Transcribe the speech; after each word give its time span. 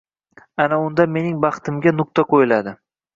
Ana 0.63 0.77
unda 0.85 1.05
mening 1.17 1.37
baxtimga 1.43 1.93
nuqta 1.99 2.25
qo`yiladi 2.33 2.75